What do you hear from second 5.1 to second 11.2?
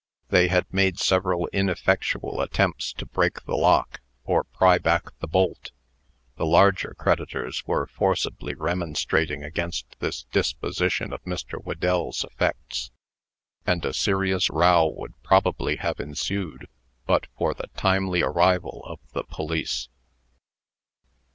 the bolt. The larger creditors were forcibly remonstrating against this disposition